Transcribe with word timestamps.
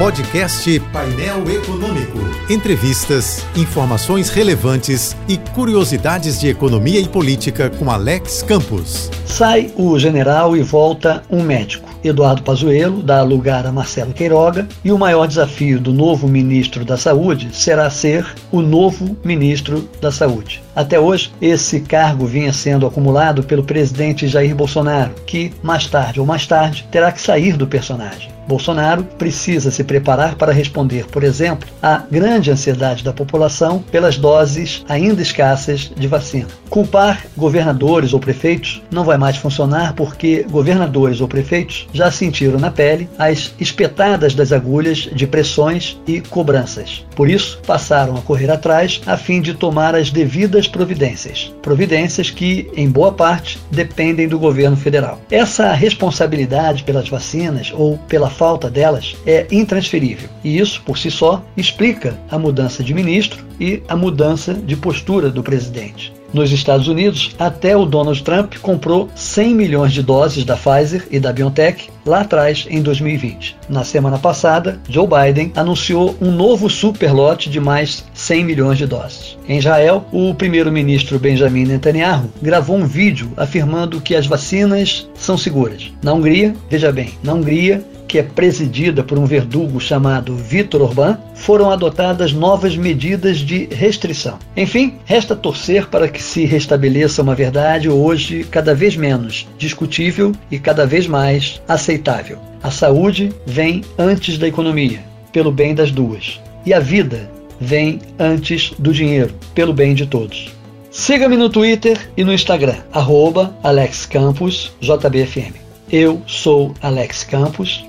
Podcast 0.00 0.80
Painel 0.94 1.42
Econômico. 1.50 2.18
Entrevistas, 2.48 3.44
informações 3.54 4.30
relevantes 4.30 5.14
e 5.28 5.36
curiosidades 5.36 6.40
de 6.40 6.48
economia 6.48 6.98
e 6.98 7.06
política 7.06 7.68
com 7.68 7.90
Alex 7.90 8.42
Campos. 8.42 9.10
Sai 9.26 9.70
o 9.76 9.98
general 9.98 10.56
e 10.56 10.62
volta 10.62 11.22
um 11.28 11.42
médico. 11.42 11.86
Eduardo 12.02 12.42
Pazuello 12.42 13.02
dá 13.02 13.22
lugar 13.22 13.66
a 13.66 13.72
Marcelo 13.72 14.14
Queiroga 14.14 14.66
e 14.82 14.90
o 14.90 14.98
maior 14.98 15.26
desafio 15.26 15.78
do 15.78 15.92
novo 15.92 16.26
ministro 16.26 16.82
da 16.82 16.96
Saúde 16.96 17.54
será 17.54 17.90
ser 17.90 18.26
o 18.50 18.62
novo 18.62 19.18
ministro 19.22 19.86
da 20.00 20.10
Saúde. 20.10 20.62
Até 20.74 20.98
hoje, 20.98 21.30
esse 21.42 21.78
cargo 21.78 22.24
vinha 22.24 22.54
sendo 22.54 22.86
acumulado 22.86 23.42
pelo 23.42 23.64
presidente 23.64 24.26
Jair 24.26 24.54
Bolsonaro, 24.54 25.12
que, 25.26 25.52
mais 25.62 25.86
tarde 25.86 26.20
ou 26.20 26.24
mais 26.24 26.46
tarde, 26.46 26.88
terá 26.90 27.12
que 27.12 27.20
sair 27.20 27.54
do 27.54 27.66
personagem. 27.66 28.39
Bolsonaro 28.50 29.04
precisa 29.16 29.70
se 29.70 29.84
preparar 29.84 30.34
para 30.34 30.52
responder, 30.52 31.06
por 31.06 31.22
exemplo, 31.22 31.68
à 31.80 31.98
grande 32.10 32.50
ansiedade 32.50 33.04
da 33.04 33.12
população 33.12 33.78
pelas 33.92 34.18
doses 34.18 34.84
ainda 34.88 35.22
escassas 35.22 35.92
de 35.96 36.08
vacina. 36.08 36.48
Culpar 36.68 37.26
governadores 37.36 38.12
ou 38.12 38.18
prefeitos 38.18 38.82
não 38.90 39.04
vai 39.04 39.16
mais 39.16 39.36
funcionar 39.36 39.92
porque 39.94 40.44
governadores 40.50 41.20
ou 41.20 41.28
prefeitos 41.28 41.86
já 41.92 42.10
sentiram 42.10 42.58
na 42.58 42.72
pele 42.72 43.08
as 43.16 43.54
espetadas 43.60 44.34
das 44.34 44.50
agulhas 44.50 44.98
de 44.98 45.28
pressões 45.28 45.96
e 46.04 46.20
cobranças. 46.20 47.06
Por 47.14 47.30
isso, 47.30 47.60
passaram 47.64 48.16
a 48.16 48.20
correr 48.22 48.50
atrás 48.50 49.00
a 49.06 49.16
fim 49.16 49.40
de 49.40 49.54
tomar 49.54 49.94
as 49.94 50.10
devidas 50.10 50.66
providências. 50.66 51.54
Providências 51.62 52.30
que, 52.30 52.68
em 52.74 52.88
boa 52.88 53.12
parte, 53.12 53.60
dependem 53.70 54.26
do 54.26 54.38
governo 54.38 54.76
federal. 54.76 55.20
Essa 55.30 55.72
responsabilidade 55.72 56.82
pelas 56.82 57.08
vacinas 57.08 57.72
ou 57.76 57.96
pela 58.08 58.30
falta 58.40 58.70
delas 58.70 59.14
é 59.26 59.46
intransferível. 59.50 60.30
E 60.42 60.58
isso, 60.58 60.80
por 60.86 60.96
si 60.96 61.10
só, 61.10 61.44
explica 61.58 62.18
a 62.30 62.38
mudança 62.38 62.82
de 62.82 62.94
ministro 62.94 63.44
e 63.60 63.82
a 63.86 63.94
mudança 63.94 64.54
de 64.54 64.74
postura 64.76 65.28
do 65.28 65.42
presidente. 65.42 66.10
Nos 66.32 66.52
Estados 66.52 66.86
Unidos, 66.86 67.34
até 67.38 67.76
o 67.76 67.84
Donald 67.84 68.22
Trump 68.22 68.54
comprou 68.62 69.08
100 69.16 69.54
milhões 69.54 69.92
de 69.92 70.02
doses 70.02 70.44
da 70.44 70.56
Pfizer 70.56 71.06
e 71.10 71.18
da 71.18 71.32
BioNTech 71.32 71.90
lá 72.06 72.20
atrás, 72.20 72.66
em 72.70 72.80
2020. 72.80 73.56
Na 73.68 73.84
semana 73.84 74.18
passada, 74.18 74.78
Joe 74.88 75.06
Biden 75.06 75.52
anunciou 75.56 76.16
um 76.20 76.30
novo 76.30 76.70
superlote 76.70 77.50
de 77.50 77.58
mais 77.58 78.04
100 78.14 78.44
milhões 78.44 78.78
de 78.78 78.86
doses. 78.86 79.36
Em 79.48 79.58
Israel, 79.58 80.04
o 80.12 80.32
primeiro-ministro 80.32 81.18
Benjamin 81.18 81.64
Netanyahu 81.64 82.30
gravou 82.40 82.76
um 82.76 82.86
vídeo 82.86 83.32
afirmando 83.36 84.00
que 84.00 84.14
as 84.14 84.26
vacinas 84.26 85.10
são 85.14 85.36
seguras. 85.36 85.92
Na 86.02 86.14
Hungria, 86.14 86.54
veja 86.70 86.92
bem, 86.92 87.14
na 87.24 87.34
Hungria, 87.34 87.84
que 88.10 88.18
é 88.18 88.24
presidida 88.24 89.04
por 89.04 89.16
um 89.20 89.24
verdugo 89.24 89.78
chamado 89.78 90.34
Vítor 90.34 90.82
Orbán, 90.82 91.16
foram 91.32 91.70
adotadas 91.70 92.32
novas 92.32 92.76
medidas 92.76 93.38
de 93.38 93.68
restrição. 93.70 94.36
Enfim, 94.56 94.96
resta 95.04 95.36
torcer 95.36 95.86
para 95.86 96.08
que 96.08 96.20
se 96.20 96.44
restabeleça 96.44 97.22
uma 97.22 97.36
verdade 97.36 97.88
hoje 97.88 98.42
cada 98.50 98.74
vez 98.74 98.96
menos 98.96 99.46
discutível 99.56 100.32
e 100.50 100.58
cada 100.58 100.84
vez 100.84 101.06
mais 101.06 101.62
aceitável. 101.68 102.40
A 102.60 102.68
saúde 102.72 103.32
vem 103.46 103.84
antes 103.96 104.38
da 104.38 104.48
economia, 104.48 104.98
pelo 105.32 105.52
bem 105.52 105.72
das 105.72 105.92
duas. 105.92 106.40
E 106.66 106.74
a 106.74 106.80
vida 106.80 107.30
vem 107.60 108.00
antes 108.18 108.72
do 108.76 108.92
dinheiro, 108.92 109.32
pelo 109.54 109.72
bem 109.72 109.94
de 109.94 110.04
todos. 110.04 110.50
Siga-me 110.90 111.36
no 111.36 111.48
Twitter 111.48 111.96
e 112.16 112.24
no 112.24 112.32
Instagram, 112.32 112.78
arroba 112.92 113.54
AlexCamposJBFM. 113.62 115.54
Eu 115.92 116.20
sou 116.26 116.74
Alex 116.82 117.22
Campos 117.22 117.88